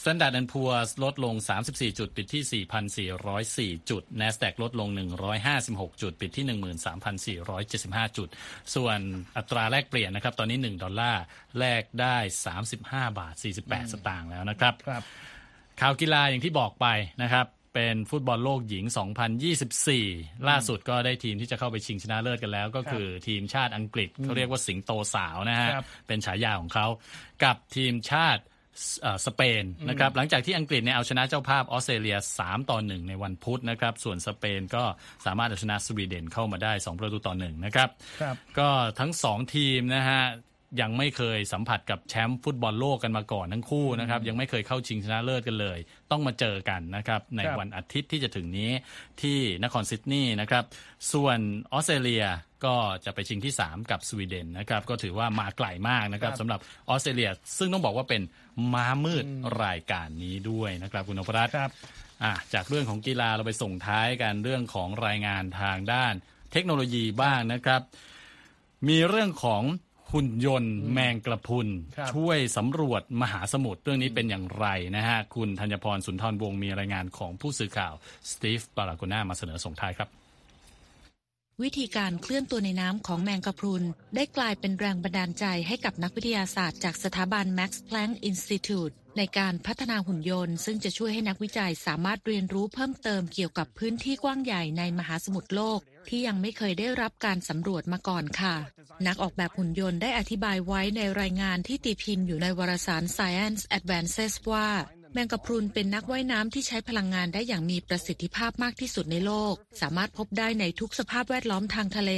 [0.00, 1.34] Standard Poor's ลดลง
[1.68, 4.88] 34 จุด ปิดที่ 4,404 จุด NASDAQ ลดลง
[5.44, 6.46] 156 จุด ปิดที่
[7.46, 8.28] 13,475 จุด
[8.74, 8.98] ส่วน
[9.36, 11.22] อัตราแลกเปลี่ยนนะครับ ตอนนี้ 1 ดอลลาร์
[11.58, 12.16] แลกได้
[12.66, 15.02] 35 บาท 48 สตางค์แล้วนะครับครับ
[15.80, 16.86] ข่าวกีฬาอย่างที่บอกไป
[17.22, 18.84] นะครับเป็นฟุตบอลโลกหญิง
[19.66, 26.86] 2024 ล่าสุดก็ได้ทีมที่จะเข้าไปชิงชนะเลิศกันแล้ว ก็คือทีมชาติอังกฤษเขาเรียกว่าสิงโตสาวนะฮะครับเป็นฉายาของเขา
[27.44, 28.51] กับทีมชาติเอ่อ
[29.26, 34.84] สเปนนะครับหลังจากที่อังกฤษเนี่ยเอาชนะเจ้าภาพออสเตรเลีย 3 ต่อ 1 ในวันพุธนะครับส่วนสเปนก็
[35.26, 37.88] สามารถเอาชนะสวีเดนเข้ามาได้ 2 ประตูต่อ1นะครับ
[38.22, 38.68] ครับก็
[39.00, 40.22] ทั้งสองทีมนะฮะ
[40.80, 45.78] ยังไม่เคยสัมผัสกับแชมป์ฟุตบอลโลกกันมาก่อนทั้งคู่นะครับ ยังไม่เคยเข้าชิงชนะเลิศกันเลย
[46.10, 48.70] ต้องมาเจอกันนะครับ ในครับวันอาทิตย์ที่จะถึงนี้
[49.22, 50.64] ที่นครซิดนีย์นะครับ
[51.12, 51.38] ส่วน
[51.72, 52.24] ออสเตรเลีย
[52.64, 58.22] ก็จะไปชิงที่ 3 กับสวีเดนนะครับ ก็ถือว่ามาไกลมากนะครับครับสำหรับออสเตรเลีย ซึ่งต้องบอกว่าเป็น
[58.72, 59.24] ม้ามืด
[59.64, 61.70] รายการนี้ด้วยนะครับคุณนพรัตน์ครับ
[62.22, 66.14] อะจากเรื่องของกีฬาเราไปส่งท้ายกันเรื่องของรายงานทางด้าน
[66.52, 67.80] เทคโนโลยีบ้างนะครับ
[68.88, 69.62] มีเรื่องของ
[70.12, 77.94] หุ่นยนต์แมงกระพุน ครับ ช่วยสำรวจมหาสมุทรเรื่องนี้เป็นอย่างไรนะฮะ คุณธัญพรสุนทรวงศ์มีรายงานของผู้สื่อข่าว
[78.30, 80.08] สตีฟบาราโกนามาเสนอส่งท้ายครับ
[81.62, 83.82] วิธีการเคลื่อนตัวในน้ำของแมงกะพรุน
[84.14, 98.56] ได้กลายเป็นแรงบันดาลใจให้กับนักวิทยาศาสตร์จากสถาบัน Max Planck Institute ในการพัฒนาหุ่นยนต์ ซึ่งจะช่วยให้นักวิจัยสามารถเรียนรู้เพิ่มเติมเกี่ยวกับพื้นที่กว้างใหญ่ในมหาสมุทรโลก ที่ยังไม่เคยได้รับการสำรวจมาก่อนค่ะ
[99.06, 104.68] นักออกแบบหุ่นยนต์ได้อธิบายไว้ในรายงานที่ตีพิมพ์อยู่ในวารสาร Science Advances ว่า
[105.12, 112.12] แมงกะพรุนเป็นนักว่ายน้ำที่ใช้พลังงานได้อย่างมีประสิทธิภาพมากที่สุดในโลก สามารถพบได้ในทุกสภาพแวดล้อมทางทะเล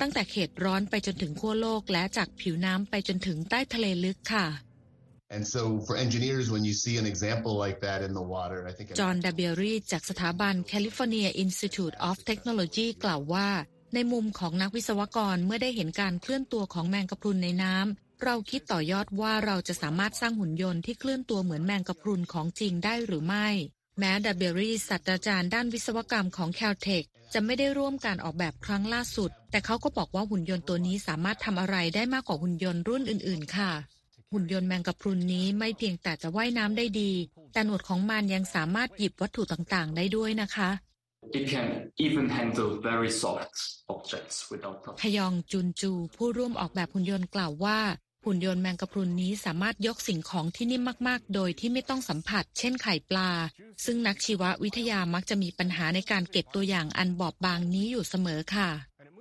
[0.00, 4.46] ตั้งแต่เขตร้อนไปจนถึงขั้วโลกและจากผิวน้ำไปจนถึงใต้ทะเลลึกค่ะ
[9.00, 13.48] จอห์นดาเบรีจากสถาบัน California Institute of Technology กล่าวว่า
[13.94, 23.48] ในมุมของนักวิศวกรเมื่อได้เห็นการเคลื่อนตัวของแมงกะพรุนในน้ำ เราคิดต่อยอดว่าเราจะสามารถสร้างหุ่นยนต์ที่เคลื่อนตัวเหมือนแมงกะพรุนของจริงได้หรือไม่
[23.98, 33.72] แม้ดาเบรีศาสตราจารย์ด้านวิศวกรรมของ Caltech จะไม่ได้ร่วมการออกแบบครั้งล่าสุด แต่เขาก็บอกว่าหุ่นยนต์ตัวนี้สามารถทำอะไรได้มากกว่าหุ่นยนต์รุ่นอื่น ๆ ค่ะ
[34.32, 37.12] หุ่นยนต์แมงกะพรุนนี้ไม่เพียงแต่จะว่ายน้ำได้ดี
[37.52, 40.70] แต่หนวดของมันยังสามารถหยิบวัตถุต่างๆ ได้ด้วยนะคะ
[41.38, 41.68] It can
[42.06, 43.54] even handle very soft
[43.94, 45.14] objects without พ touching.
[45.16, 47.78] ยองจุนจู ผู้ร่วมออกแบบหุ่นยนต์กล่าวว่า
[48.24, 53.30] หุ่นยนต์แมงกะพรุนนี้สามารถยกสิ่งของที่นิ่มมาก ๆ โดยที่ไม่ต้องสัมผัส เช่นไข่ปลา
[53.84, 58.68] ซึ่งนักชีววิทยามักจะมีปัญหาในการเก็บตัวอย่างอันบอบบางนี้อยู่เสมอค่ะ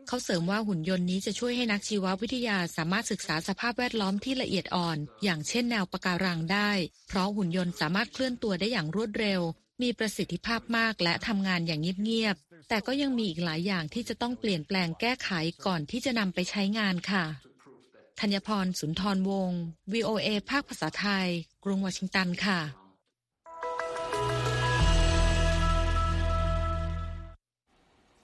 [0.07, 6.71] เขาเสริมว่าหุ่นยนต์นี้จะช่วยให้นักชีววิทยาสามารถศึกษาสภาพแวดล้อมที่ละเอียดอ่อน อย่างเช่นแนวปะการังได้
[7.07, 9.41] เพราะหุ่นยนต์สามารถเคลื่อนตัวได้อย่างรวดเร็ว
[9.81, 15.29] มีประสิทธิภาพมากและทำงานอย่างเงียบๆ แต่ก็ยังมีอีกหลายอย่างที่จะต้องเปลี่ยนแปลงแก้ไข
[15.65, 17.25] ก่อนที่จะนำไปใช้งานค่ะ
[18.19, 19.61] ธัญพรสุนทรวงศ์
[19.93, 21.27] VOA ภาคภาษาไทย
[21.63, 22.84] กรุงวอชิงตันค่ะ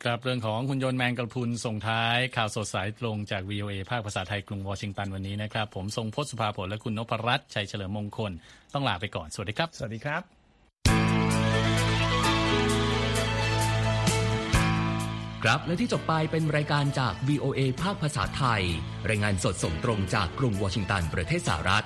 [0.03, 8.31] ครับเรื่องของหุ่นยนต์แมงกระพรุนส่งท้ายข่าวสดสายตรงจาก VOA ภาคภาษาไทยกรุงวอชิงตันวันนี้นะครับ ผมทรงพจน์สุภาผลและคุณนพรัตน์ชัยเฉลิมมงคล
[8.73, 10.21] ต้องลาไปก่อน สวัสดีครับ สวัสดีครับ
[15.43, 18.63] ครับและที่จบไปเป็นรายการจาก VOA ภาคภาษาไทย
[19.09, 21.85] รายงานสดส่งตรงจากกรุงวอชิงตันประเทศสหรัฐ